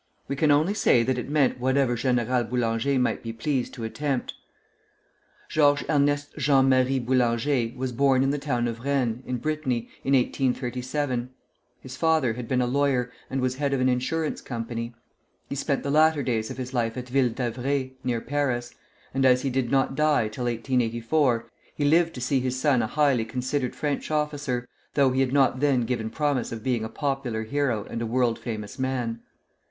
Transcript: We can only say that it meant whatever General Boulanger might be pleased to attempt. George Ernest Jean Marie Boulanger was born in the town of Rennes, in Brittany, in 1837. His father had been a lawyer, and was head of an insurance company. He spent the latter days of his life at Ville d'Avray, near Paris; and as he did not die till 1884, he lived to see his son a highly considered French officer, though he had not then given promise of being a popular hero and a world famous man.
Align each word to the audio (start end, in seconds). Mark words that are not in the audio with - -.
We 0.27 0.35
can 0.35 0.49
only 0.49 0.73
say 0.73 1.03
that 1.03 1.19
it 1.19 1.29
meant 1.29 1.59
whatever 1.59 1.93
General 1.93 2.43
Boulanger 2.43 2.97
might 2.97 3.21
be 3.21 3.31
pleased 3.31 3.75
to 3.75 3.83
attempt. 3.83 4.33
George 5.47 5.85
Ernest 5.87 6.33
Jean 6.39 6.67
Marie 6.67 6.97
Boulanger 6.97 7.73
was 7.77 7.91
born 7.91 8.23
in 8.23 8.31
the 8.31 8.39
town 8.39 8.67
of 8.67 8.79
Rennes, 8.83 9.21
in 9.27 9.37
Brittany, 9.37 9.89
in 10.03 10.13
1837. 10.15 11.29
His 11.81 11.97
father 11.97 12.33
had 12.33 12.47
been 12.47 12.63
a 12.63 12.65
lawyer, 12.65 13.11
and 13.29 13.41
was 13.41 13.57
head 13.57 13.75
of 13.75 13.79
an 13.79 13.89
insurance 13.89 14.41
company. 14.41 14.95
He 15.47 15.53
spent 15.53 15.83
the 15.83 15.91
latter 15.91 16.23
days 16.23 16.49
of 16.49 16.57
his 16.57 16.73
life 16.73 16.97
at 16.97 17.07
Ville 17.07 17.29
d'Avray, 17.29 17.91
near 18.03 18.21
Paris; 18.21 18.73
and 19.13 19.23
as 19.23 19.43
he 19.43 19.51
did 19.51 19.69
not 19.69 19.93
die 19.93 20.29
till 20.29 20.45
1884, 20.45 21.47
he 21.75 21.85
lived 21.85 22.15
to 22.15 22.21
see 22.21 22.39
his 22.39 22.59
son 22.59 22.81
a 22.81 22.87
highly 22.87 23.23
considered 23.23 23.75
French 23.75 24.09
officer, 24.09 24.67
though 24.95 25.11
he 25.11 25.21
had 25.21 25.31
not 25.31 25.59
then 25.59 25.81
given 25.81 26.09
promise 26.09 26.51
of 26.51 26.63
being 26.63 26.83
a 26.83 26.89
popular 26.89 27.43
hero 27.43 27.83
and 27.83 28.01
a 28.01 28.07
world 28.07 28.39
famous 28.39 28.79
man. 28.79 29.21